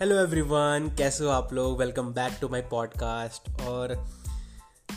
Hello 0.00 0.16
everyone 0.16 0.88
कैसे 0.98 1.24
हो 1.24 1.30
आप 1.30 1.52
लोग? 1.52 1.78
Welcome 1.78 2.06
back 2.14 2.36
to 2.40 2.48
my 2.48 2.60
podcast 2.60 3.60
और 3.60 3.92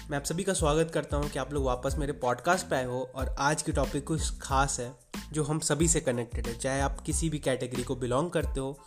मैं 0.09 0.17
आप 0.17 0.23
सभी 0.23 0.43
का 0.43 0.53
स्वागत 0.53 0.91
करता 0.93 1.17
हूँ 1.17 1.29
कि 1.29 1.39
आप 1.39 1.51
लोग 1.53 1.65
वापस 1.65 1.95
मेरे 1.97 2.13
पॉडकास्ट 2.13 2.67
पे 2.67 2.75
आए 2.75 2.85
हो। 2.85 3.01
और 3.15 3.35
आज 3.39 3.61
की 3.61 3.71
टॉपिक 3.71 4.05
कुछ 4.07 4.39
खास 4.41 4.79
है, 4.79 4.91
जो 5.33 5.43
हम 5.43 5.59
सभी 5.59 5.87
से 5.87 6.01
कनेक्टेड 6.01 6.47
है। 6.47 6.57
चाहे 6.57 6.81
आप 6.81 7.01
किसी 7.01 7.29
भी 7.29 7.39
कैटेगरी 7.39 7.83
को 7.83 7.95
बिलोंग 7.95 8.31
करते 8.31 8.59
हो 8.59 8.77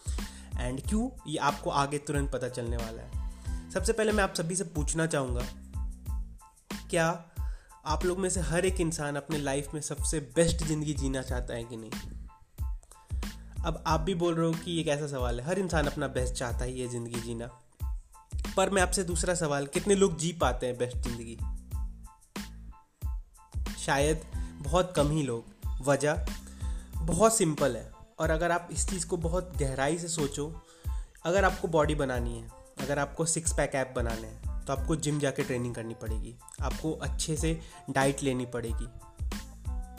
एंड 0.60 0.80
क्यों 0.88 1.08
ये 1.28 1.36
आपको 1.38 1.70
आगे 1.70 1.98
तुरंत 1.98 2.32
पता 2.32 2.48
चलने 2.48 2.76
वाला 2.76 3.02
है। 3.02 3.70
सबसे 3.70 3.92
पहले 3.92 4.12
मैं 4.12 4.24
आप 4.24 4.34
सभी 4.34 4.56
से 4.56 4.64
पूछना 4.64 5.06
चाहूँगा, 5.06 5.46
क्या 6.90 7.08
आप 7.86 8.04
लोग 8.04 8.18
में 8.18 8.30
से 8.30 8.40
हर 8.40 8.66
एक 8.66 8.80
इंसान 8.80 9.16
अपने 9.16 9.38
लाइफ 9.38 9.74
में 9.74 9.80
सबसे 9.80 10.20
बेस्ट 10.36 10.64
ज़िंदगी 10.64 10.94
जीना 10.94 11.22
चाहता 11.22 11.54
है 11.54 11.64
कि 11.64 11.76
नहीं? 11.76 12.15
अब 13.66 13.84
आप 13.86 14.00
भी 14.00 14.14
बोल 14.14 14.34
रहे 14.34 14.46
हो 14.46 14.52
कि 14.52 14.70
ये 14.70 14.84
कैसा 14.84 15.06
सवाल 15.06 15.40
है? 15.40 15.46
हर 15.46 15.58
इंसान 15.58 15.86
अपना 15.86 16.08
बेस्ट 16.08 16.34
चाहता 16.34 16.58
है 16.58 16.78
ये 16.78 16.88
ज़िंदगी 16.88 17.20
जीना। 17.20 17.46
पर 18.56 18.70
मैं 18.70 18.82
आपसे 18.82 19.04
दूसरा 19.04 19.34
सवाल, 19.34 19.66
कितने 19.66 19.94
लोग 19.94 20.18
जी 20.18 20.32
पाते 20.32 20.66
हैं 20.66 20.78
बेस्ट 20.78 20.96
ज़िंदगी? 20.96 21.38
शायद 23.78 24.24
बहुत 24.58 24.92
कम 24.96 25.10
ही 25.10 25.22
लोग। 25.22 25.44
वजह? 25.82 26.26
बहुत 26.96 27.36
सिंपल 27.36 27.76
है। 27.76 27.92
और 28.18 28.30
अगर 28.30 28.50
आप 28.50 28.68
इस 28.72 28.88
चीज़ 28.90 29.06
को 29.06 29.16
बहुत 29.16 29.52
गहराई 29.56 29.98
से 29.98 30.08
सोचो, 30.08 30.62
अगर 31.24 31.44
आपको 31.44 31.68
बॉडी 31.68 31.94
बनानी 31.94 32.38
है, 32.38 32.48
अगर 32.80 32.98
आपको 32.98 33.24
सिक्स 33.24 33.52
पैक 33.52 33.74
ऐप 33.74 33.92
बनाने 33.96 34.28
हैं 34.28 34.64
तो 34.64 34.72
आपको 34.72 34.96
जिम 34.96 35.18
जाके 35.18 35.42
ट्रेनिंग 35.42 35.74
करनी 35.74 35.94
पड़ेगी। 35.94 36.34
आपको 36.62 36.92
अच्छे 36.92 37.36
से 37.36 37.60
डाइट 37.90 38.22
लेनी 38.22 38.46
पड़ेगी। 38.46 38.88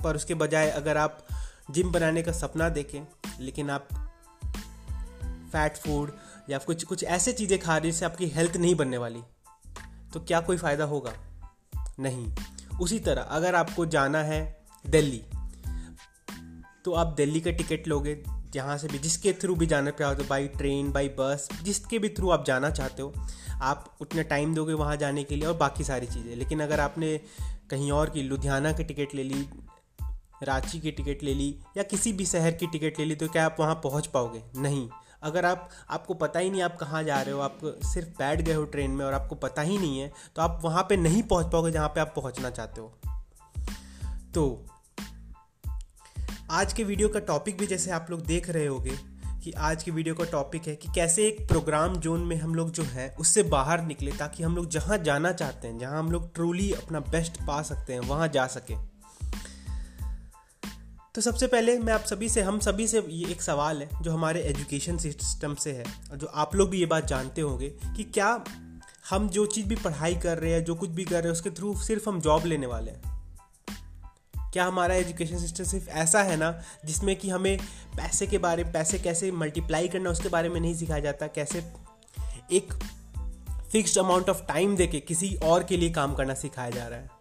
पर 0.03 0.15
उसके 0.15 0.33
बजाय 0.33 0.69
अगर 0.69 0.97
आप 0.97 1.27
जिम 1.71 1.91
बनाने 1.91 2.23
का 2.23 2.31
सपना 2.31 2.69
देखें 2.69 3.16
लेकिन 3.39 3.69
आप 3.69 3.87
फैट 5.51 5.77
फ़ूड 5.77 6.11
या 6.49 6.57
कुछ 6.57 6.83
कुछ 6.83 7.03
ऐसे 7.03 7.33
चीज़ें 7.33 7.59
खा 7.59 7.77
रही 7.77 7.91
जिससे 7.91 8.05
आपकी 8.05 8.27
हेल्थ 8.27 8.57
नहीं 8.57 8.75
बनने 8.75 8.97
वाली 8.97 9.21
तो 10.13 10.19
क्या 10.19 10.41
कोई 10.41 10.57
फ़ायदा 10.57 10.83
होगा? 10.83 11.13
नहीं। 11.99 12.33
उसी 12.81 12.99
तरह, 12.99 13.21
अगर 13.21 13.55
आपको 13.55 13.85
जाना 13.85 14.23
है 14.23 14.65
दिल्ली 14.87 15.23
तो 16.85 16.93
आप 16.93 17.07
दिल्ली 17.07 17.41
का 17.41 17.51
टिकट 17.51 17.87
लोगे, 17.87 18.23
जहाँ 18.49 18.77
से 18.77 18.87
भी, 18.87 18.99
जिसके 18.99 19.33
थ्रू 19.33 19.55
भी 19.55 19.65
जाना 19.65 19.91
चाहते 19.91 20.23
हो 20.23 20.29
बाई 20.29 20.47
ट्रेन 20.47 20.91
बाई 20.91 21.09
बस 21.09 21.49
जिसके 21.63 21.99
भी 21.99 22.09
थ्रू 22.09 22.29
आप 22.29 22.45
जाना 22.45 22.69
चाहते 22.69 23.01
हो, 23.01 23.13
आप 23.61 23.97
उतना 24.01 24.21
टाइम 24.21 24.55
दोगे 24.55 24.73
वहाँ 24.73 24.95
जाने 24.97 25.23
के 25.23 25.35
लिए 25.35 25.47
और 25.47 25.57
बाकी 25.57 25.83
सारी 25.83 26.07
चीज़ें। 26.07 26.35
लेकिन 26.35 26.59
अगर 26.59 26.79
आपने 26.79 27.17
कहीं 27.69 27.91
और 27.91 28.09
की, 28.09 28.23
लुधियाना 28.23 28.71
की 28.71 28.83
टिकट 28.83 29.15
ले 29.15 29.23
ली 29.23 29.49
रांची 30.43 30.79
की 30.79 30.91
टिकट 30.91 31.23
ले 31.23 31.33
ली 31.33 31.49
या 31.77 31.83
किसी 31.83 32.13
भी 32.13 32.25
शहर 32.25 32.51
की 32.51 32.67
टिकट 32.67 32.99
ले 32.99 33.05
ली 33.05 33.15
तो 33.15 33.27
क्या 33.27 33.45
आप 33.45 33.55
वहाँ 33.59 33.75
पहुँच 33.75 34.07
पाओगे? 34.07 34.43
नहीं। 34.55 34.89
अगर 35.23 35.45
आप, 35.45 35.69
आपको 35.89 36.13
पता 36.13 36.39
ही 36.39 36.49
नहीं 36.49 36.61
आप 36.61 36.77
कहाँ 36.77 37.03
जा 37.03 37.21
रहे 37.21 37.33
हो, 37.33 37.39
आप 37.39 37.59
सिर्फ़ 37.63 38.09
बैठ 38.09 38.41
गए 38.41 38.53
हो 38.53 38.63
ट्रेन 38.65 38.91
में 38.91 39.05
और 39.05 39.13
आपको 39.13 39.35
पता 39.35 39.61
ही 39.61 39.77
नहीं 39.77 39.99
है 39.99 40.11
तो 40.35 40.41
आप 40.41 40.61
वहाँ 40.63 40.83
पे 40.83 40.97
नहीं 40.97 41.23
पहुँच 41.23 41.51
पाओगे 41.51 41.71
जहाँ 41.71 41.87
पे 41.87 42.01
आप 42.01 42.13
पहुँचना 42.15 42.49
चाहते 42.49 42.81
हो। 42.81 42.93
तो 44.33 44.65
आज 46.51 46.73
के 46.73 46.83
वीडियो 46.83 47.09
का 47.09 47.19
टॉपिक 47.19 47.57
भी 47.57 47.67
जैसे 47.67 47.91
आप 47.91 48.07
लोग 48.09 48.21
देख 48.21 48.49
रहे 48.49 48.65
होगे 48.65 48.97
कि 49.43 49.51
आज 49.51 49.83
की 49.83 49.91
वीडियो 49.91 50.15
का 50.15 50.23
टॉपिक 50.23 50.67
है 50.67 50.75
कि 50.75 50.91
कैसे 50.95 51.27
एक 51.27 51.47
प्रोग्राम 51.47 51.95
जोन 51.95 52.21
में 52.21 52.35
हम 52.35 52.55
लोग 52.55 52.71
जो 52.71 52.83
है, 52.83 53.15
उससे 53.19 53.43
बाहर 53.43 53.81
निकले 53.81 54.11
ताकि 54.11 54.43
हम 54.43 54.55
लोग 54.55 54.69
जहाँ 54.69 54.97
जाना 54.97 55.31
चाहते 55.31 55.67
हैं, 55.67 55.77
जहाँ 55.77 55.99
हम 55.99 56.11
लोग 56.11 56.33
ट्रूली 56.35 56.71
अपना 56.73 56.99
बेस्ट 56.99 57.37
पा 57.47 57.61
सकते 57.61 57.93
हैं, 57.93 57.99
वहाँ 57.99 58.27
जा 58.27 58.47
सकें। 58.47 58.77
तो 61.17 61.21
सबसे 61.21 61.47
पहले 61.47 61.79
मैं 61.79 61.93
आप 61.93 62.01
सभी 62.01 62.29
से, 62.29 62.41
हम 62.41 62.59
सभी 62.59 62.87
से 62.87 63.05
ये 63.09 63.27
एक 63.27 63.41
सवाल 63.41 63.81
है, 63.81 63.89
जो 64.01 64.11
हमारे 64.11 64.41
एजुकेशन 64.41 64.97
सिस्टम 64.97 65.55
से 65.55 65.71
है, 65.71 65.83
और 66.11 66.17
जो 66.17 66.27
आप 66.27 66.55
लोग 66.55 66.69
भी 66.69 66.79
ये 66.79 66.85
बात 66.85 67.05
जानते 67.05 67.41
होंगे 67.41 67.69
कि 67.69 68.03
क्या 68.03 68.43
हम 69.09 69.29
जो 69.29 69.45
चीज़ 69.45 69.67
भी 69.67 69.75
पढ़ाई 69.75 70.15
कर 70.15 70.37
रहे 70.37 70.53
हैं, 70.53 70.63
जो 70.63 70.75
कुछ 70.75 70.89
भी 70.89 71.05
कर 71.05 71.15
रहे 71.15 71.23
हैं, 71.23 71.31
उसके 71.31 71.49
थ्रू 71.49 71.77
सिर्फ़ 71.77 72.09
हम 72.09 72.21
जॉब 72.21 72.45
लेने 72.45 72.67
वाले 72.67 72.91
हैं? 72.91 73.01
क्या 74.51 74.65
हमारा 74.65 74.95
एजुकेशन 74.95 75.37
सिस्टम 75.37 75.63
सिर्फ़ 75.63 75.89
ऐसा 75.89 76.23
है 76.23 76.37
ना, 76.37 76.61
जिसमें 76.85 77.15
कि 77.15 77.29
हमें 77.29 77.57
पैसे 77.97 78.27
के 78.27 78.37
बारे 78.37 78.63
में 78.63 78.73
पैसे 78.73 78.99
कैसे 78.99 79.31
मल्टीप्लाई 79.31 79.87
करना 79.87 80.09
उसके 80.09 80.29
बारे 80.29 80.49
में 80.49 80.61
नहीं 80.61 80.75
सिखाया 80.75 80.99
जाता? 80.99 81.27
कैसे 81.27 81.71
एक 82.51 82.73
फिक्स्ड 83.71 83.97
अमाउंट 83.97 84.29
ऑफ़ 84.29 84.43
टाइम 84.43 84.75
देके 84.75 84.99
किसी 84.99 85.35
और 85.35 85.63
के 85.63 85.77
लिए 85.77 85.89
काम 85.89 86.15
करना 86.15 86.33
सिखाया 86.33 86.69
जा 86.69 86.87
रहा 86.87 86.99
है? 86.99 87.17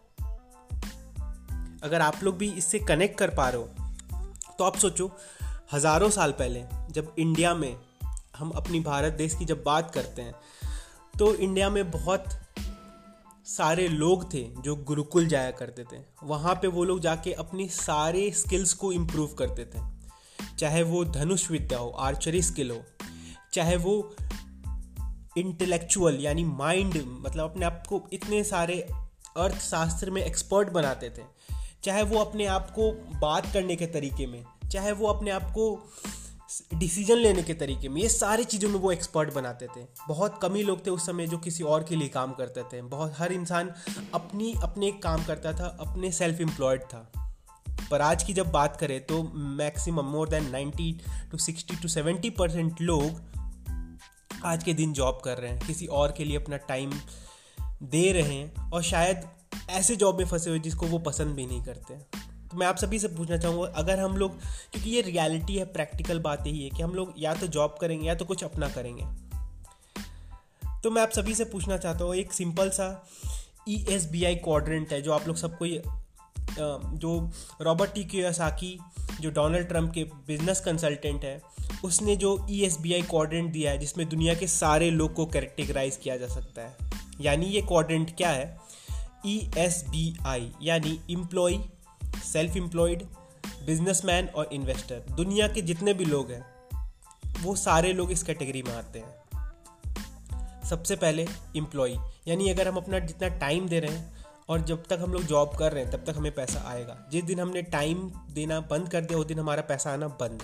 अगर 1.83 2.01
आप 2.01 2.19
लोग 2.23 2.37
भी 2.37 2.51
इससे 2.51 2.79
कनेक्ट 2.79 3.19
कर 3.19 3.29
पा 3.29 3.49
रहे 3.49 3.61
हो 3.61 3.69
तो 4.59 4.63
आप 4.63 4.77
सोचो, 4.77 5.11
हज़ारों 5.73 6.09
साल 6.09 6.31
पहले 6.31 6.63
जब 6.91 7.13
इंडिया 7.19 7.53
में 7.55 7.75
हम 8.37 8.49
अपनी 8.51 8.79
भारत 8.79 9.13
देश 9.13 9.35
की 9.35 9.45
जब 9.45 9.63
बात 9.63 9.91
करते 9.93 10.21
हैं 10.21 10.35
तो 11.13 11.33
इंडिया 11.35 11.69
में 11.69 11.89
बहुत 11.91 12.25
सारे 13.47 13.87
लोग 13.87 14.23
थे 14.33 14.43
जो 14.59 14.75
गुरुकुल 14.77 15.27
जाया 15.27 15.51
करते 15.51 15.83
थे। 15.83 15.97
वहाँ 16.23 16.55
पे 16.55 16.67
वो 16.67 16.83
लोग 16.83 16.99
जाके 16.99 17.33
अपनी 17.35 17.67
सारे 17.69 18.29
स्किल्स 18.31 18.73
को 18.73 18.91
इम्प्रूव 18.91 19.33
करते 19.33 19.65
थे। 19.65 19.79
चाहे 20.57 20.83
वो 20.83 21.03
धनुष 21.05 21.49
विद्या 21.51 21.79
हो 21.79 21.89
आर्चरी 21.99 22.41
स्किल 22.41 22.71
हो, 22.71 22.81
चाहे 23.53 23.75
वो 23.77 24.15
इंटेलेक्चुअल 25.37 26.19
यानी 26.19 26.43
माइंड 26.43 27.01
मतलब 27.05 27.49
अपने 27.51 27.65
आप 27.65 27.83
को 27.89 28.01
इतने 28.13 28.43
सारे 28.43 28.79
अर्थशास्त्र 29.37 30.11
में 30.11 30.23
एक्सपर्ट 30.23 30.69
बनाते 30.69 31.09
थे। 31.09 31.23
चाहे 31.87 32.03
वो 32.03 32.19
अपने 32.19 32.45
आप 32.45 32.71
को 32.71 32.91
बात 33.21 33.45
करने 33.53 33.75
के 33.75 33.85
तरीके 33.85 34.25
में, 34.27 34.43
चाहे 34.71 34.91
वो 34.91 35.07
अपने 35.07 35.31
आप 35.31 35.43
को 35.43 35.65
डिसीज़न 36.73 37.15
लेने 37.15 37.43
के 37.43 37.53
तरीके 37.53 37.89
में, 37.89 38.01
ये 38.01 38.09
सारी 38.09 38.43
चीज़ों 38.43 38.69
में 38.69 38.79
वो 38.79 38.91
एक्सपर्ट 38.91 39.33
बनाते 39.33 39.67
थे। 39.67 39.85
बहुत 40.07 40.39
कम 40.41 40.55
ही 40.55 40.63
लोग 40.63 40.85
थे 40.85 40.89
उस 40.89 41.05
समय 41.05 41.27
जो 41.27 41.37
किसी 41.37 41.63
और 41.63 41.83
के 41.83 41.95
लिए 41.95 42.07
काम 42.07 42.31
करते 42.31 42.63
थे। 42.63 42.81
बहुत, 42.81 43.13
हर 43.17 43.31
इंसान 43.31 43.71
अपनी, 44.13 44.53
अपने 44.63 44.91
काम 44.91 45.23
करता 45.23 45.53
था, 45.53 45.67
अपने 45.79 46.11
सेल्फ 46.11 46.41
एम्प्लॉयड 46.41 46.83
था। 46.83 47.11
पर 47.91 48.01
आज 48.01 48.23
की 48.23 48.33
जब 48.33 48.51
बात 48.51 48.77
करें 48.77 49.05
तो 49.05 49.23
maximum 49.35 50.05
more 50.05 50.29
than 50.29 50.49
ninety 50.49 50.91
to 51.31 51.37
sixty 51.37 51.75
to 51.75 51.87
seventy 51.87 52.29
percent 52.29 52.81
लोग 52.81 53.21
आज 54.45 54.63
के 54.63 54.73
दिन 54.73 54.93
जॉब 54.93 55.21
कर 55.25 55.37
रहे 55.37 55.51
हैं। 55.51 55.67
किसी 55.67 55.85
और 55.85 56.11
के 56.11 56.25
लिए 56.25 56.37
अपना 56.37 56.57
टाइम 56.57 56.93
दे 57.83 58.11
रहे 58.11 58.35
हैं 58.35 58.71
और 58.71 58.83
शायद 58.83 59.23
ऐसे 59.69 59.95
जॉब 59.95 60.17
में 60.17 60.25
फंसे 60.25 60.49
हुए 60.49 60.59
जिसको 60.59 60.87
वो 60.87 60.99
पसंद 60.99 61.35
भी 61.35 61.45
नहीं 61.45 61.63
करते 61.63 61.95
तो 62.47 62.57
मैं 62.57 62.67
आप 62.67 62.77
सभी 62.77 62.99
से 62.99 63.07
पूछना 63.07 63.37
चाहूँगा, 63.37 63.67
अगर 63.75 63.99
हम 63.99 64.17
लोग, 64.17 64.37
क्योंकि 64.71 64.89
ये 64.89 65.01
रियलिटी 65.01 65.55
है 65.55 65.65
प्रैक्टिकल 65.65 66.19
बात 66.19 66.47
यही 66.47 66.63
है 66.63 66.69
कि 66.69 66.83
हम 66.83 66.93
लोग 66.95 67.13
या 67.17 67.33
तो 67.33 67.47
जॉब 67.47 67.75
करेंगे 67.81 68.07
या 68.07 68.15
तो 68.15 68.25
कुछ 68.25 68.43
अपना 68.43 68.69
करेंगे। 68.69 69.05
तो 70.83 70.91
मैं 70.91 71.01
आप 71.01 71.09
सभी 71.09 71.33
से 71.35 71.45
पूछना 71.45 71.77
चाहता 71.77 72.03
हूँ, 72.03 72.15
एक 72.15 72.33
सिंपल 72.33 72.69
सा 72.69 73.07
E 73.69 73.85
S 73.89 74.05
B 74.05 74.23
I 74.23 74.35
quadrant 74.35 74.93
है, 74.93 75.01
जो 75.01 75.11
आप 75.13 75.27
लोग 75.27 75.37
सबको 75.37 75.65
जो 76.97 77.31
रॉबर्ट 77.61 77.93
टी 77.93 78.03
क्यूसाकी, 78.03 78.77
जो 79.21 79.29
डोनाल्ड 79.29 79.67
ट्रंप 79.67 79.91
के 79.93 80.03
बिज़नेस 80.27 80.59
कंसल्टेंट 80.59 81.23
है, 81.23 81.41
उसने 81.85 82.15
जो 82.15 82.45
E 82.49 82.61
S 82.61 82.77
B 82.81 82.93
I 82.93 83.01
quadrant 83.01 83.51
दिया 83.51 83.71
है, 83.71 83.77
जिसमें 83.77 84.07
दुनिया 84.09 84.33
के 84.33 84.47
सारे 84.47 84.89
लोग 84.91 85.13
को 85.13 85.25
कैरेक्टराइज 85.25 85.97
किया 85.97 86.17
जा 86.17 86.27
सकता 86.27 86.61
है। 86.61 86.75
यानी 87.21 87.45
ये 87.45 87.61
क्वाड्रेंट 87.61 88.15
क्या 88.17 88.29
है? 88.29 88.66
ई 89.27 89.49
एस 89.57 89.83
बी 89.89 90.17
आई 90.25 90.51
यानी 90.61 90.99
इम्प्लॉय 91.09 91.57
सेल्फ 92.23 92.57
एम्प्लॉयड 92.57 93.03
बिजनेसमैन 93.65 94.27
और 94.27 94.49
इन्वेस्टर 94.53 94.99
दुनिया 95.11 95.47
के 95.47 95.61
जितने 95.61 95.93
भी 95.93 96.05
लोग 96.05 96.31
हैं, 96.31 96.45
वो 97.41 97.55
सारे 97.55 97.93
लोग 97.93 98.11
इस 98.11 98.23
कैटेगरी 98.23 98.61
में 98.63 98.73
आते 98.73 98.99
हैं। 98.99 99.15
सबसे 100.69 100.95
पहले 100.95 101.27
इम्प्लॉय 101.55 101.95
यानी 102.27 102.49
अगर 102.49 102.67
हम 102.67 102.77
अपना 102.77 102.99
जितना 102.99 103.27
टाइम 103.37 103.67
दे 103.67 103.79
रहे 103.79 103.91
हैं 103.91 104.25
और 104.49 104.61
जब 104.61 104.83
तक 104.85 104.99
हम 105.01 105.13
लोग 105.13 105.23
जॉब 105.23 105.55
कर 105.55 105.71
रहे 105.71 105.83
हैं, 105.83 105.91
तब 105.91 106.11
तक 106.11 106.17
हमें 106.17 106.31
पैसा 106.35 106.63
आएगा। 106.67 106.97
जिस 107.11 107.23
दिन 107.23 107.39
हमने 107.39 107.61
टाइम 107.61 108.11
देना 108.31 108.59
बंद 108.59 108.89
कर 108.89 109.01
दिया, 109.01 109.19
उस 109.19 109.25
दिन 109.25 109.39
हमारा 109.39 109.61
पैसा 109.61 109.93
आना 109.93 110.07
बंद। 110.07 110.43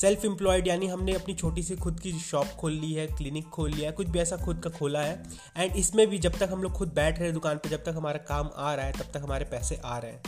सेल्फ 0.00 0.24
एम्प्लॉयड 0.24 0.68
यानी 0.68 0.86
हमने 0.86 1.12
अपनी 1.12 1.34
छोटी 1.34 1.62
सी 1.62 1.76
खुद 1.76 2.00
की 2.00 2.12
शॉप 2.12 2.46
खोल 2.46 2.72
ली 2.72 2.92
है 2.92 3.06
क्लिनिक 3.06 3.48
खोल 3.48 3.70
लिया 3.70 3.90
है, 3.90 3.92
कुछ 3.92 4.08
भी 4.08 4.18
ऐसा 4.18 4.36
खुद 4.36 4.58
का 4.58 4.70
खोला 4.70 5.00
है। 5.02 5.24
एंड 5.56 5.76
इसमें 5.76 6.06
भी 6.06 6.18
जब 6.18 6.38
तक 6.38 6.48
हम 6.52 6.62
लोग 6.62 6.72
खुद 6.72 6.92
बैठ 6.92 7.14
रहे 7.14 7.24
हैं 7.24 7.34
दुकान 7.34 7.56
पर 7.56 7.68
जब 7.68 7.84
तक 7.84 7.94
हमारा 7.96 8.18
काम 8.18 8.50
आ 8.56 8.74
रहा 8.74 8.86
है, 8.86 8.92
तब 8.92 9.04
तक 9.14 9.16
हमारे 9.16 9.44
पैसे 9.44 9.80
आ 9.84 9.98
रहे 9.98 10.12
हैं। 10.12 10.22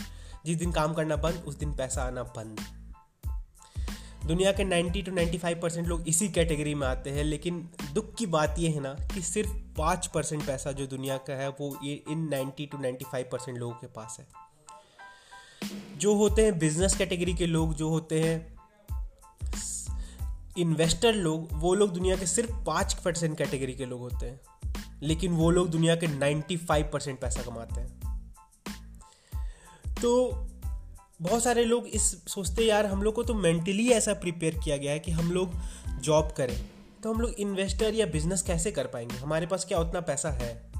जिस 0.47 0.59
दिन 0.59 0.73
काम 0.73 0.95
करना 0.95 1.17
बंद, 1.17 1.45
उस 1.47 1.59
दिन 1.59 1.77
पैसा 1.77 2.03
आना 2.03 2.23
बंद। 2.23 2.61
दुनिया 4.27 4.53
के 4.53 4.65
90 4.65 5.03
टू 5.03 5.13
95 5.13 5.63
परसेंट 5.63 5.89
लोग 5.89 6.09
इसी 6.09 6.29
कैटेगरी 6.29 6.75
में 6.75 6.87
आते 6.87 7.11
हैं, 7.11 7.25
लेकिन 7.25 7.69
दुख 7.93 8.15
की 8.15 8.27
बात 8.27 8.55
यह 8.59 8.71
है 8.71 8.81
ना 8.81 8.95
कि 8.95 9.23
सिर्फ़ 9.23 9.51
पाँच 9.79 10.07
परसेंट 10.07 10.47
पैसा 10.47 10.73
जो 10.73 10.87
दुनिया 10.87 11.17
का 11.17 11.33
है, 11.33 11.49
वो 11.49 11.79
ये 11.85 12.05
इन 12.11 12.29
90 12.29 12.67
टू 12.67 12.79
95 12.79 13.25
परसेंट 13.33 13.59
लोगों 13.59 13.75
के 13.75 13.87
पास 13.87 14.17
है। 14.21 14.27
जो 15.97 16.15
होते 16.15 16.45
हैं 16.45 16.59
बिज़नेस 16.59 16.97
कैटेगरी 16.97 17.35
के 17.35 17.47
लोग, 17.47 17.75
जो 17.75 17.89
होते 17.89 18.21
हैं 18.21 18.60
इन्वेस्टर 20.59 21.15
लोग, 21.15 21.49
वो 21.53 21.75
लोग 21.75 21.93
दुनिया 21.93 22.17
के 22.17 22.27
सिर्फ़ 22.27 22.65
पाँच 22.65 22.95
परसेंट 22.95 23.39
कैटेगरी 23.39 23.75
के 23.75 23.87
लोग 23.87 24.01
होते 24.01 24.27
हैं। 24.27 24.41
लेकिन 25.03 25.33
वो 25.33 25.51
लोग 25.51 25.71
दुनिया 25.71 25.97
के 25.97 26.07
नाइन्टी 26.07 26.57
फाइव 26.57 26.91
परसेंट 26.93 27.21
पैसा 27.21 27.43
कमाते 27.43 27.81
हैं। 27.81 28.01
तो 30.03 30.31
बहुत 31.23 31.43
सारे 31.43 31.65
लोग 31.65 31.87
इस 31.87 32.25
सोचते 32.29 32.65
यार, 32.65 32.87
हम 32.87 33.03
लोग 33.03 33.15
को 33.15 33.23
तो 33.23 33.35
मेंटली 33.35 33.89
ऐसा 33.89 34.15
प्रिपेयर 34.15 34.59
किया 34.65 34.77
गया 34.77 34.93
है 34.93 34.99
कि 34.99 35.11
हम 35.11 35.33
लोग 35.33 35.51
जॉब 36.01 36.33
करें। 36.37 36.71
तो 37.03 37.15
हम 37.15 37.21
लोग 37.21 37.31
इन्वेस्टर 37.31 37.95
या 37.95 38.07
बिज़नेस 38.07 38.43
कैसे 38.43 38.73
कर 38.73 38.87
पाएँगे? 38.87 39.17
हमारे 39.17 39.47
पास 39.47 39.65
क्या 39.65 39.79
उतना 39.79 40.01
पैसा 40.01 40.31
है? 40.31 40.71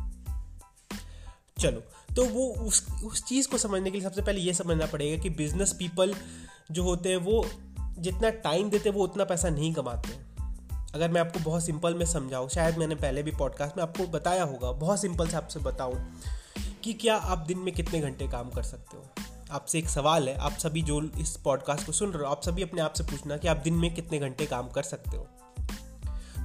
चलो 1.59 1.81
तो 2.17 2.25
वो 2.25 2.49
उस 2.49 2.87
उस 3.05 3.25
चीज़ 3.25 3.49
को 3.49 3.59
समझने 3.59 3.91
के 3.91 3.99
लिए 3.99 4.09
सबसे 4.09 4.23
पहले 4.23 4.41
ये 4.41 4.55
समझना 4.55 4.87
पड़ेगा 4.87 5.23
कि 5.23 5.31
बिज़नेस 5.31 5.73
पीपल 5.73 6.15
जो 6.71 6.83
होते 6.83 7.09
हैं, 7.09 7.17
वो 7.17 7.47
जितना 8.01 8.31
टाइम 8.31 8.71
देते 8.71 8.91
वो 8.91 9.05
उतना 9.05 9.25
पैसा 9.25 9.49
नहीं 9.49 9.73
कमाते 9.75 10.19
अगर 10.95 11.11
मैं 11.11 11.21
आपको 11.21 11.41
बहुत 11.41 11.65
सिंपल 11.65 11.95
में 11.95 12.07
समझाऊँ, 12.07 12.49
शायद 12.49 12.79
मैंने 12.79 12.95
पहले 12.95 13.23
भी 13.23 13.31
पॉडकास्ट 13.31 13.77
में 13.77 13.83
आपको 13.85 14.07
बताया 14.07 14.43
होगा, 14.43 14.73
बहुत 14.73 15.01
सिंपल 15.01 15.29
से 15.29 15.37
आपसे 15.37 15.61
बताऊँ 15.61 16.13
कि 16.85 16.93
क्या 16.93 17.17
आप 17.17 17.39
दिन 17.39 17.59
में 17.59 17.75
कितने 17.75 18.01
घंटे 18.01 18.29
काम 18.29 18.51
कर 18.51 18.63
सकते 18.63 18.97
हो। 18.97 19.05
आपसे 19.51 19.79
एक 19.79 19.89
सवाल 19.89 20.29
है, 20.29 20.37
आप 20.37 20.53
सभी 20.53 20.83
जो 20.83 21.01
इस 21.21 21.37
पॉडकास्ट 21.37 21.87
को 21.87 21.93
सुन 21.93 22.11
रहे 22.11 22.23
हो, 22.23 22.31
आप 22.31 22.43
सभी 22.43 22.63
अपने 22.63 22.83
आप 22.83 22.93
से 22.93 23.05
पूछना 23.05 23.37
कि 23.37 23.49
आप 23.49 23.57
दिन 23.57 23.75
में 23.75 23.95
कितने 23.95 24.19
घंटे 24.19 24.47
काम 24.47 24.69
कर 24.69 24.83
सकते 24.83 25.17
हो। 25.17 25.27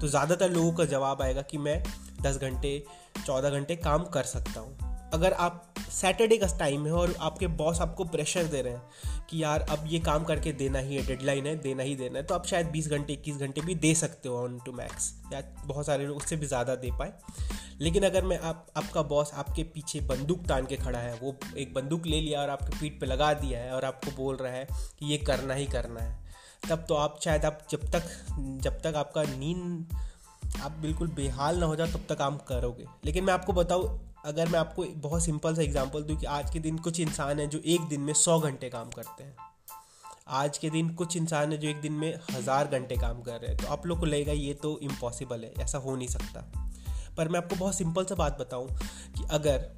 तो 0.01 0.07
ज़्यादातर 0.07 0.51
लोगों 0.51 0.71
का 0.73 0.85
जवाब 0.85 1.21
आएगा 1.21 1.41
कि 1.41 1.57
मैं 1.57 1.83
दस 2.21 2.37
घंटे, 2.37 2.85
चौदह 3.25 3.49
घंटे 3.49 3.75
काम 3.75 4.03
कर 4.03 4.23
सकता 4.23 4.59
हूँ। 4.59 5.09
अगर 5.13 5.33
आप 5.33 5.74
सैटरडे 5.91 6.37
का 6.37 6.47
टाइम 6.59 6.85
है 6.85 6.91
और 6.93 7.15
आपके 7.19 7.47
बॉस 7.57 7.79
आपको 7.81 8.03
प्रेशर 8.05 8.43
दे 8.43 8.61
रहे 8.61 8.73
हैं 8.73 9.25
कि 9.29 9.41
यार 9.43 9.61
अब 9.69 9.83
ये 9.87 9.99
काम 9.99 10.23
करके 10.23 10.51
देना 10.53 10.79
ही 10.79 10.95
है 10.95 11.05
डेडलाइन 11.07 11.45
है, 11.47 11.55
देना 11.55 11.83
ही 11.83 11.95
देना 11.95 12.17
है 12.19 12.23
तो 12.25 12.35
आप 12.35 12.45
शायद 12.45 12.71
20 12.71 12.89
घंटे, 12.89 13.13
इक्कीस 13.13 13.37
घंटे 13.37 13.61
भी 13.61 13.75
दे 13.75 13.93
सकते 13.95 14.29
हो 14.29 14.37
ऑन 14.37 14.59
टू 14.65 14.71
मैक्स 14.71 15.13
या 15.33 15.41
बहुत 15.65 15.85
सारे 15.85 16.05
लोग 16.07 16.17
उससे 16.17 16.35
भी 16.35 16.45
ज़्यादा 16.45 16.75
दे 16.75 16.91
पाए। 16.99 17.13
लेकिन 17.81 18.03
अगर 18.03 18.23
मैं 18.23 18.37
आप, 18.39 18.65
आपका 18.77 19.01
बॉस 19.03 19.31
आपके 19.33 19.63
पीछे 19.65 19.99
बंदूक 20.01 20.45
तान 20.47 20.65
के 20.65 20.77
खड़ा 20.77 20.99
है, 20.99 21.13
वो 21.13 21.35
एक 21.57 21.73
बंदूक 21.73 22.05
ले 22.05 22.21
लिया 22.21 22.41
और 22.41 22.49
आपके 22.49 22.79
पीठ 22.79 22.99
पे 22.99 23.05
लगा 23.05 23.33
दिया 23.35 23.59
है 23.59 23.71
और 23.71 23.85
आपको 23.85 24.11
बोल 24.17 24.35
रहा 24.35 24.51
है 24.51 24.67
कि 24.99 25.11
ये 25.11 25.17
करना 25.19 25.53
ही 25.53 25.65
करना 25.67 26.01
है, 26.01 26.17
तब 26.69 26.85
तो 26.89 26.95
आप 26.95 27.19
शायद 27.23 27.45
आप 27.45 27.59
जब 27.71 27.89
तक 27.91 28.09
जब 28.61 28.81
तक 28.81 28.95
आपका 28.95 29.23
नींद 29.29 29.95
आप 30.63 30.71
बिल्कुल 30.71 31.07
बेहाल 31.07 31.57
ना 31.59 31.65
हो 31.65 31.75
जाए 31.75 31.91
तब 31.91 32.05
तक 32.09 32.17
काम 32.17 32.37
करोगे। 32.47 32.85
लेकिन 33.05 33.23
मैं 33.23 33.33
आपको 33.33 33.53
बताऊँ 33.53 33.87
अगर 34.25 34.47
मैं 34.49 34.59
आपको 34.59 34.83
बहुत 34.99 35.23
सिंपल 35.23 35.55
सा 35.55 35.61
एग्जांपल 35.61 36.03
दूँ 36.03 36.15
कि 36.17 36.25
आज 36.25 36.49
के 36.51 36.59
दिन 36.59 36.77
कुछ 36.77 36.99
इंसान 36.99 37.39
हैं 37.39 37.49
जो 37.49 37.59
एक 37.65 37.81
दिन 37.81 38.01
में 38.01 38.13
सौ 38.13 38.39
घंटे 38.39 38.69
काम 38.69 38.89
करते 38.89 39.23
हैं। 39.23 39.35
आज 40.35 40.57
के 40.57 40.69
दिन 40.69 40.89
कुछ 40.95 41.17
इंसान 41.17 41.51
है 41.51 41.57
जो 41.57 41.67
एक 41.67 41.81
दिन 41.81 41.93
में 41.93 42.13
हज़ार 42.31 42.67
घंटे 42.67 42.95
काम 42.95 43.21
कर 43.21 43.39
रहे 43.39 43.49
हैं। 43.49 43.57
तो 43.57 43.67
आप 43.67 43.85
लोग 43.87 43.99
को 43.99 44.05
लगेगा, 44.05 44.31
ये 44.31 44.53
तो 44.53 44.79
इम्पॉसिबल 44.83 45.43
है, 45.43 45.51
ऐसा 45.59 45.77
हो 45.77 45.95
नहीं 45.95 46.07
सकता। 46.07 46.41
पर 47.17 47.27
मैं 47.27 47.39
आपको 47.39 47.55
बहुत 47.55 47.75
सिंपल 47.75 48.05
सा 48.05 48.15
बात 48.15 48.39
बताऊँ 48.39 48.67
कि 49.17 49.27
अगर 49.31 49.69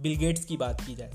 बिल 0.00 0.16
गेट्स 0.16 0.44
की 0.44 0.56
बात 0.56 0.80
की 0.80 0.94
जाए, 0.94 1.12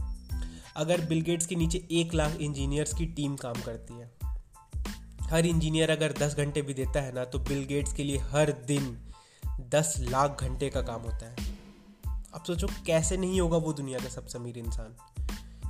अगर 0.76 1.02
बिल 1.02 1.22
गेट्स 1.22 1.46
के 1.46 1.56
नीचे 1.56 1.86
एक 1.92 2.14
लाख 2.14 2.38
इंजीनियर्स 2.38 2.94
की 2.94 3.06
टीम 3.12 3.36
काम 3.36 3.62
करती 3.62 3.94
है, 3.94 4.12
हर 5.30 5.46
इंजीनियर 5.46 5.92
अगर 5.92 6.14
दस 6.20 6.36
घंटे 6.36 6.62
भी 6.62 6.74
देता 6.74 7.02
है 7.02 7.14
ना 7.16 7.26
तो 7.26 7.40
बिल 7.42 7.66
गेट्स 7.66 7.94
के 7.94 8.04
लिए 8.04 8.18
हर 8.32 8.52
दिन 8.68 8.98
दस 9.70 9.96
लाख 10.02 10.42
घंटे 10.42 10.70
का 10.70 10.82
काम 10.84 11.02
होता 11.02 11.26
है। 11.26 11.56
अब 12.38 12.44
सोचो 12.44 12.68
कैसे 12.86 13.18
नहीं 13.18 13.40
होगा 13.42 13.58
वो 13.58 13.74
दुनिया 13.74 14.00
का 14.00 14.10
सबसे 14.10 14.38
अमीर 14.38 14.58
इंसान? 14.58 14.96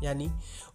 यानी 0.04 0.28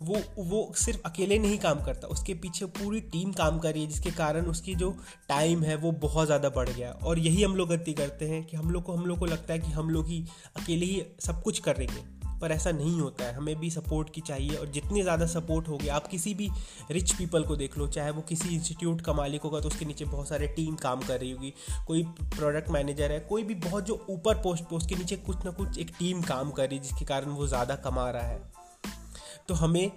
वो 0.02 0.20
वो 0.38 0.72
सिर्फ़ 0.76 1.00
अकेले 1.06 1.38
नहीं 1.38 1.58
काम 1.58 1.80
करता, 1.84 2.08
उसके 2.08 2.34
पीछे 2.34 2.66
पूरी 2.78 3.00
टीम 3.00 3.32
काम 3.32 3.58
कर 3.58 3.72
रही 3.72 3.82
है, 3.82 3.88
जिसके 3.88 4.10
कारण 4.10 4.46
उसकी 4.46 4.74
जो 4.74 4.90
टाइम 5.28 5.62
है 5.62 5.76
वो 5.76 5.92
बहुत 5.92 6.26
ज़्यादा 6.26 6.48
बढ़ 6.48 6.68
गया। 6.68 6.90
और 7.04 7.18
यही 7.18 7.42
हम 7.42 7.56
लोग 7.56 7.68
गलती 7.68 7.92
करते 7.92 8.28
हैं 8.28 8.44
कि 8.44 8.56
हम 8.56 8.70
लोग 8.70 8.82
को, 8.82 8.92
हम 8.92 9.06
लोग 9.06 9.18
को 9.18 9.26
लगता 9.26 9.52
है 9.52 9.58
कि 9.58 9.70
हम 9.72 9.90
लोग 9.90 10.08
ही 10.08 10.24
अकेले 10.56 10.86
ही 10.86 11.02
सब 11.20 11.42
कुछ 11.42 11.58
करेंगे 11.58 12.21
पर 12.42 12.52
ऐसा 12.52 12.70
नहीं 12.72 13.00
होता 13.00 13.24
है। 13.24 13.34
हमें 13.34 13.54
भी 13.60 13.70
सपोर्ट 13.70 14.10
की 14.10 14.20
चाहिए 14.22 14.56
और 14.56 14.66
जितनी 14.68 15.02
ज़्यादा 15.02 15.26
सपोर्ट 15.28 15.68
होगी, 15.68 15.88
आप 15.88 16.06
किसी 16.06 16.34
भी 16.34 16.48
रिच 16.90 17.12
पीपल 17.12 17.44
को 17.44 17.56
देख 17.56 17.78
लो, 17.78 17.86
चाहे 17.88 18.10
वो 18.10 18.22
किसी 18.22 18.54
इंस्टीट्यूट 18.54 19.00
का 19.00 19.12
मालिक 19.12 19.42
होगा 19.42 19.60
तो 19.60 19.68
उसके 19.68 19.84
नीचे 19.84 20.04
बहुत 20.06 20.28
सारे 20.28 20.46
टीम 20.48 20.74
काम 20.76 21.00
कर 21.00 21.20
रही 21.20 21.30
होगी। 21.30 21.52
कोई 21.86 22.02
प्रोडक्ट 22.30 22.70
मैनेजर 22.70 23.12
है, 23.12 23.20
कोई 23.22 23.42
भी 23.42 23.54
बहुत 23.60 23.86
जो 23.86 24.04
ऊपर 24.10 24.42
पोस्ट 24.42 24.64
पोस्ट 24.64 24.88
के 24.88 24.94
नीचे 24.94 25.16
कुछ 25.18 25.44
ना 25.44 25.50
कुछ 25.52 25.78
एक 25.78 25.90
टीम 25.98 26.22
काम 26.24 26.50
कर 26.50 26.68
रही 26.68 26.76
है, 26.76 26.82
जिसके 26.82 27.04
कारण 27.04 27.30
वो 27.32 27.46
ज़्यादा 27.46 27.76
कमा 27.84 28.10
रहा 28.10 28.26
है। 28.26 28.40
तो 29.48 29.54
हमें 29.54 29.90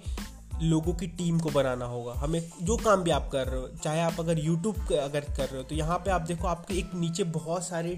लोगों 0.62 0.94
की 0.94 1.08
टीम 1.10 1.40
को 1.40 1.50
बनाना 1.52 1.86
होगा। 1.86 2.14
हमें 2.16 2.42
जो 2.62 2.78
काम 2.78 3.04
भी 3.04 3.12
आप 3.12 3.30
कर 3.32 3.48
रहे 3.48 3.60
हो, 3.62 3.68
चाहे 3.84 4.02
आप 4.02 4.20
अगर 4.20 4.40
यूट्यूब 4.40 4.76
अगर 4.94 5.22
कर 5.28 5.44
रहे 5.44 5.58
हो 5.58 5.64
तो 5.64 5.76
यहाँ 5.76 5.98
पे 5.98 6.12
आप 6.12 6.22
देखो 6.24 6.48
आपके 6.48 6.74
एक 6.74 6.92
नीचे 6.96 7.24
बहुत 7.32 7.64
सारे 7.64 7.98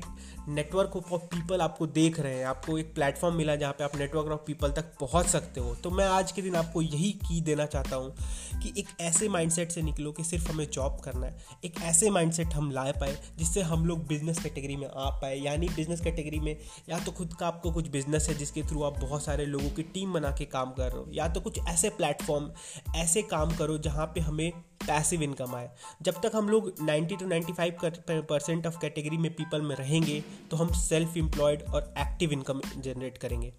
नेटवर्क 0.50 0.96
ऑफ़ 0.96 1.22
पीपल 1.24 1.62
आपको 1.62 1.88
देख 1.88 2.20
रहे 2.20 2.36
हैं। 2.36 2.46
आपको 2.46 2.78
एक 2.78 2.94
प्लेटफॉर्म 2.96 3.36
मिला 3.36 3.56
जहाँ 3.56 3.74
पे 3.74 3.84
आप 3.84 3.96
नेटवर्क 3.98 4.28
ऑफ़ 4.28 4.42
पीपल 4.48 4.72
तक 4.72 4.94
पहुँच 5.00 5.26
सकते 5.28 5.62
हो। 5.62 5.74
तो 5.76 5.90
मैं 5.92 6.06
आज 6.08 6.32
के 6.32 6.42
दिन 6.42 6.56
आपको 6.56 6.82
यही 6.82 7.12
की 7.22 7.40
देना 7.42 7.66
चाहता 7.66 7.96
हूँ 7.96 8.14
कि 8.62 8.74
एक 8.80 8.88
ऐसे 9.02 9.30
माइंडसेट 9.30 9.72
से 9.72 9.82
निकलो 9.82 10.12
कि 10.12 10.24
सिर्फ़ 10.24 10.52
हमें 10.52 10.66
जॉब 10.68 11.00
करना 11.00 11.26
है। 11.26 11.36
एक 11.66 11.82
ऐसे 11.84 12.10
माइंडसेट 12.10 12.54
हम 12.54 12.72
ला 12.72 12.84
पाए 12.92 13.18
जिससे 13.38 13.62
हम 13.64 13.86
लोग 13.86 14.06
बिज़नेस 14.08 14.40
कैटेगरी 14.40 14.76
में 14.76 14.88
आ 14.88 15.10
पाए। 15.12 15.38
यानी 15.38 15.70
बिज़नेस 15.70 16.02
कैटेगरी 16.02 16.40
में 16.40 16.56
या 16.90 17.00
तो 17.00 17.12
खुद 17.12 17.34
का 17.34 17.48
आपको 17.48 17.72
कुछ 17.72 17.88
बिज़नेस 17.90 18.30
है 18.30 18.38
जिसके 18.38 18.64
थ्रू 18.64 18.84
आप 18.84 19.00
बहुत 19.00 19.24
सारे 19.24 19.46
लोगों 19.46 19.70
की 19.70 19.84
टीम 19.94 20.14
बना 20.14 20.32
के 20.32 20.46
काम 20.48 20.72
कर 20.72 20.92
रहे 20.92 20.98
हो, 20.98 21.12
या 21.14 21.28
तो 21.28 21.42
कुछ 21.42 21.60
ऐसे 21.60 21.90
प्लेटफॉर्म 21.92 22.47
ऐसे 22.96 23.22
काम 23.22 23.56
करो 23.56 23.78
जहाँ 23.78 24.06
पे 24.06 24.20
हमें 24.20 24.52
पैसिव 24.84 25.22
इनकम 25.22 25.56
आए। 25.56 25.70
जब 26.02 26.22
तक 26.22 26.32
हम 26.36 26.50
लोग 26.50 26.74
90 26.82 27.16
टू 27.20 27.26
95 27.26 28.22
परसेंट 28.22 28.68
ऑफ़ 28.68 28.78
कैटेगरी 28.80 29.18
में 29.18 29.32
पीपल 29.34 29.62
में 29.62 29.76
रहेंगे 29.76 30.24
तो 30.52 30.58
हम 30.58 30.72
सेल्फ 30.80 31.18
एम्प्लॉयड 31.18 31.64
और 31.64 31.94
एक्टिव 31.98 32.32
इनकम 32.32 32.62
जनरेट 32.78 33.18
करेंगे। 33.18 33.54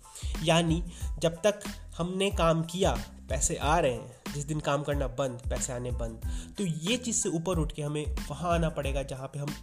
यानी, 0.44 0.82
जब 1.18 1.40
तक 1.44 1.60
हमने 1.98 2.30
काम 2.30 2.62
किया, 2.62 2.96
पैसे 3.28 3.56
आ 3.56 3.78
रहे 3.78 3.92
हैं, 3.92 4.32
जिस 4.34 4.44
दिन 4.44 4.60
काम 4.60 4.82
करना 4.82 5.06
बंद, 5.08 5.40
पैसे 5.50 5.72
आने 5.72 5.90
बंद 5.92 6.20
तो 6.58 6.64
ये 6.64 6.96
चीज़ 6.96 7.16
से 7.16 7.28
ऊपर 7.28 7.58
उठ 7.58 7.72
के 7.72 7.82
हमें 7.82 8.04
वहाँ 8.30 8.52
आना 8.52 8.68
पड़ेगा 8.68 9.02
जहाँ 9.02 9.28
पे 9.28 9.38
हम 9.38 9.54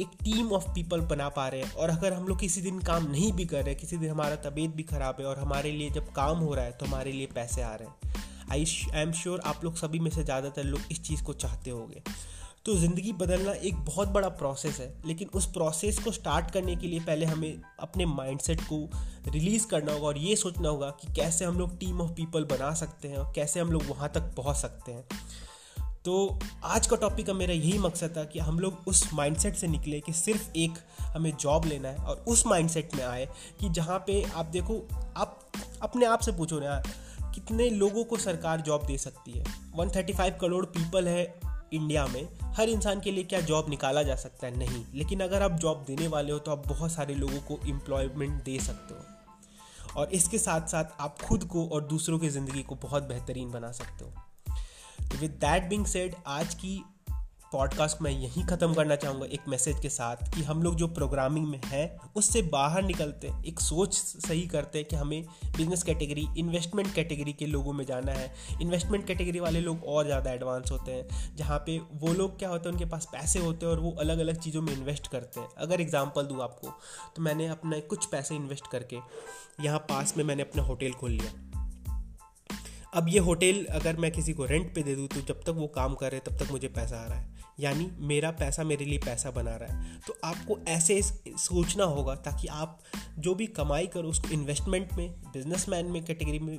एक 0.00 0.08
टीम 0.20 0.52
ऑफ़ 0.52 0.64
पीपल 0.70 1.00
बना 1.00 1.28
पा 1.28 1.46
रहे 1.48 1.62
हैं। 1.62 1.74
और 1.74 1.90
अगर 1.90 2.12
हम 2.12 2.26
लोग 2.28 2.38
किसी 2.40 2.60
दिन 2.60 2.78
काम 2.80 3.10
नहीं 3.10 3.32
भी 3.32 3.44
कर 3.44 3.64
रहे 3.64 3.74
किसी 3.74 3.96
दिन 3.96 4.10
हमारा 4.10 4.36
तबीयत 4.40 4.70
भी 4.70 4.82
ख़राब 4.82 5.16
है 5.20 5.26
और 5.26 5.38
हमारे 5.38 5.70
लिए 5.70 5.90
जब 5.90 6.12
काम 6.12 6.38
हो 6.38 6.54
रहा 6.54 6.64
है 6.64 6.72
तो 6.72 6.86
हमारे 6.86 7.12
लिए 7.12 7.26
पैसे 7.26 7.62
आ 7.62 7.74
रहे 7.74 7.88
हैं। 7.88 8.11
आई 8.52 8.64
आई 8.94 9.02
एम 9.02 9.12
श्योर 9.12 9.40
आप 9.40 9.64
लोग 9.64 9.76
सभी 9.76 9.98
में 9.98 10.10
से 10.10 10.22
ज़्यादातर 10.24 10.64
लोग 10.64 10.80
इस 10.90 11.02
चीज़ 11.02 11.22
को 11.22 11.32
चाहते 11.34 11.70
होंगे। 11.70 12.02
तो 12.64 12.74
ज़िंदगी 12.74 13.12
बदलना 13.12 13.52
एक 13.52 13.76
बहुत 13.76 14.08
बड़ा 14.08 14.28
प्रोसेस 14.28 14.80
है, 14.80 14.92
लेकिन 15.06 15.28
उस 15.34 15.46
प्रोसेस 15.52 15.98
को 15.98 16.10
स्टार्ट 16.12 16.50
करने 16.50 16.74
के 16.76 16.86
लिए 16.86 17.00
पहले 17.00 17.26
हमें 17.26 17.62
अपने 17.80 18.06
माइंडसेट 18.06 18.60
को 18.62 18.88
रिलीज़ 19.28 19.66
करना 19.66 19.92
होगा 19.92 20.06
और 20.06 20.18
ये 20.18 20.36
सोचना 20.36 20.68
होगा 20.68 20.90
कि 21.00 21.12
कैसे 21.14 21.44
हम 21.44 21.58
लोग 21.58 21.78
टीम 21.78 22.00
ऑफ़ 22.00 22.10
पीपल 22.10 22.44
बना 22.44 22.72
सकते 22.74 23.08
हैं 23.08 23.16
और 23.16 23.32
कैसे 23.34 23.60
हम 23.60 23.72
लोग 23.72 23.86
वहाँ 23.88 24.10
तक 24.14 24.32
पहुँच 24.36 24.56
सकते 24.56 24.92
हैं। 24.92 25.04
तो 26.04 26.38
आज 26.64 26.86
का 26.86 26.96
टॉपिक 26.96 27.26
का 27.26 27.32
मेरा 27.32 27.54
यही 27.54 27.78
मकसद 27.78 28.16
था 28.16 28.24
कि 28.24 28.38
हम 28.38 28.58
लोग 28.58 28.88
उस 28.88 29.08
माइंडसेट 29.14 29.54
से 29.54 29.68
निकले 29.68 30.00
कि 30.00 30.12
सिर्फ़ 30.12 30.50
एक 30.56 30.78
हमें 31.02 31.32
जॉब 31.36 31.66
लेना 31.66 31.88
है 31.88 31.96
और 31.96 32.24
उस 32.28 32.46
माइंडसेट 32.46 32.94
में 32.94 33.04
आए 33.04 33.28
कि 33.60 33.68
जहाँ 33.70 33.98
पे 34.06 34.22
आप 34.34 34.46
देखो, 34.46 34.82
आप 35.16 35.40
अपने 35.82 36.06
आप 36.06 36.20
से 36.20 36.32
पूछो 36.32 36.60
ना 36.60 36.82
कितने 37.34 37.70
लोगों 37.70 38.04
को 38.04 38.16
सरकार 38.16 38.60
जॉब 38.60 38.86
दे 38.86 38.98
सकती 38.98 39.32
है? 39.32 39.44
135 39.76 40.38
करोड़ 40.40 40.64
पीपल 40.66 41.08
है 41.08 41.40
इंडिया 41.72 42.06
में। 42.06 42.28
हर 42.52 42.68
इंसान 42.68 43.00
के 43.00 43.10
लिए 43.10 43.24
क्या 43.24 43.40
जॉब 43.40 43.68
निकाला 43.68 44.02
जा 44.02 44.16
सकता 44.16 44.46
है? 44.46 44.58
नहीं। 44.58 44.84
लेकिन 44.94 45.20
अगर 45.20 45.42
आप 45.42 45.52
जॉब 45.52 45.84
देने 45.86 46.08
वाले 46.08 46.32
हो 46.32 46.38
तो 46.38 46.50
आप 46.50 46.68
बहुत 46.68 46.92
सारे 46.92 47.14
लोगों 47.14 47.40
को 47.40 47.58
एम्प्लॉयमेंट 47.66 48.44
दे 48.44 48.58
सकते 48.58 48.94
हो। 48.94 49.00
और 50.00 50.10
इसके 50.10 50.38
साथ 50.38 50.60
साथ 50.60 50.84
आप 51.00 51.22
खुद 51.22 51.44
को 51.44 51.68
और 51.68 51.84
दूसरों 51.84 52.18
की 52.18 52.28
ज़िंदगी 52.28 52.62
को 52.62 52.74
बहुत 52.74 53.02
बेहतरीन 53.02 53.50
बना 53.50 53.72
सकते 53.72 54.04
हो। 54.04 54.10
तो 55.08 55.18
विद 55.18 55.30
दैट 55.30 55.64
बिंग 55.64 55.86
सेड 55.86 56.14
आज 56.26 56.54
की 56.54 56.84
पॉडकास्ट 57.52 58.02
मैं 58.02 58.10
यहीं 58.10 58.44
ख़त्म 58.46 58.74
करना 58.74 58.96
चाहूँगा 58.96 59.26
एक 59.26 59.48
मैसेज 59.48 59.80
के 59.80 59.88
साथ 59.88 60.16
कि 60.34 60.42
हम 60.42 60.62
लोग 60.62 60.74
जो 60.74 60.86
प्रोग्रामिंग 60.88 61.46
में 61.48 61.60
हैं, 61.64 61.98
उससे 62.16 62.42
बाहर 62.52 62.82
निकलते, 62.82 63.30
एक 63.46 63.60
सोच 63.60 63.94
सही 63.94 64.46
करते 64.48 64.78
हैं 64.78 64.88
कि 64.88 64.96
हमें 64.96 65.24
बिज़नेस 65.56 65.82
कैटेगरी 65.82 66.26
इन्वेस्टमेंट 66.38 66.92
कैटेगरी 66.94 67.32
के 67.32 67.46
लोगों 67.46 67.72
में 67.72 67.84
जाना 67.86 68.12
है। 68.12 68.32
इन्वेस्टमेंट 68.62 69.06
कैटेगरी 69.06 69.40
वाले 69.40 69.60
लोग 69.60 69.84
और 69.84 70.04
ज़्यादा 70.06 70.32
एडवांस 70.32 70.70
होते 70.72 70.92
हैं, 70.92 71.36
जहाँ 71.36 71.58
पे 71.66 71.78
वो 71.78 72.12
लोग 72.14 72.38
क्या 72.38 72.48
होते 72.48 72.68
हैं, 72.68 72.74
उनके 72.74 72.90
पास 72.90 73.08
पैसे 73.12 73.38
होते 73.38 73.66
हैं 73.66 73.72
और 73.72 73.80
वो 73.80 73.90
अलग 74.00 74.18
अलग 74.18 74.40
चीज़ों 74.40 74.62
में 74.62 74.72
इन्वेस्ट 74.72 75.08
करते 75.08 75.40
हैं। 75.40 75.48
अगर 75.58 75.80
एग्ज़ाम्पल 75.80 76.26
दूँ 76.26 76.42
आपको 76.42 76.74
तो 77.16 77.22
मैंने 77.22 77.46
अपने 77.48 77.80
कुछ 77.86 78.06
पैसे 78.06 78.34
इन्वेस्ट 78.34 78.70
करके 78.72 78.98
यहाँ 79.60 79.78
पास 79.88 80.14
में 80.16 80.24
मैंने 80.24 80.42
अपना 80.42 80.62
होटल 80.62 80.92
खोल 80.92 81.10
लिया। 81.10 81.32
अब 82.94 83.08
ये 83.08 83.18
होटल 83.20 83.64
अगर 83.72 83.96
मैं 83.96 84.10
किसी 84.12 84.32
को 84.32 84.44
रेंट 84.44 84.74
पे 84.74 84.82
दे 84.82 84.94
दूँ 84.96 85.06
तो 85.08 85.20
जब 85.28 85.42
तक 85.42 85.54
वो 85.56 85.66
काम 85.74 85.94
कर 85.94 86.10
रहे 86.10 86.20
तब 86.20 86.38
तक 86.38 86.50
मुझे 86.50 86.68
पैसा 86.70 86.96
आ 86.96 87.06
रहा 87.06 87.18
है। 87.18 87.31
यानी 87.60 87.90
मेरा 87.98 88.30
पैसा 88.30 88.64
मेरे 88.64 88.84
लिए 88.84 88.98
पैसा 88.98 89.30
बना 89.30 89.56
रहा 89.56 89.80
है। 89.80 90.00
तो 90.06 90.16
आपको 90.24 90.58
ऐसे 90.68 91.02
सोचना 91.28 91.84
होगा 91.84 92.14
ताकि 92.14 92.48
आप 92.48 92.80
जो 93.18 93.34
भी 93.34 93.46
कमाई 93.46 93.86
करो, 93.86 94.08
उसको 94.08 94.28
इन्वेस्टमेंट 94.28 94.92
में 94.92 95.10
बिजनेसमैन 95.10 95.86
में 95.86 96.04
कैटेगरी 96.04 96.38
में, 96.38 96.58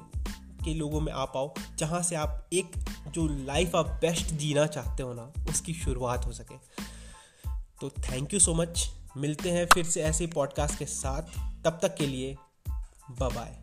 के 0.63 0.73
लोगों 0.73 1.01
में 1.01 1.13
आ 1.13 1.25
पाओ 1.25 1.53
जहाँ 1.77 2.01
से 2.01 2.15
आप 2.15 2.49
एक 2.53 2.71
जो 3.07 3.27
लाइफ 3.45 3.75
आप 3.75 3.85
बेस्ट 3.85 4.25
जीना 4.25 4.65
चाहते 4.65 5.03
हो 5.03 5.13
ना, 5.13 5.33
उसकी 5.49 5.73
शुरुआत 5.73 6.25
हो 6.25 6.31
सके। 6.31 6.57
तो 7.81 7.89
थैंक 7.89 8.33
यू 8.33 8.39
सो 8.39 8.53
मच 8.53 8.89
मिलते 9.17 9.51
हैं 9.51 9.67
फिर 9.73 9.85
से 9.85 10.03
ऐसे 10.03 10.27
पॉडकास्ट 10.27 10.79
के 10.79 10.85
साथ। 10.85 11.21
तब 11.63 11.79
तक 11.81 11.95
के 11.95 12.07
लिए 12.07 12.37
बाय 13.11 13.59